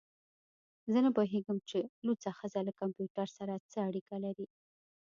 [0.91, 4.47] زه نه پوهیږم چې لوڅه ښځه له کمپیوټر سره څه اړیکه لري